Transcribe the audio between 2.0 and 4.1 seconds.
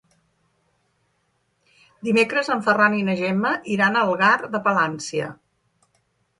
Dimecres en Ferran i na Gemma iran a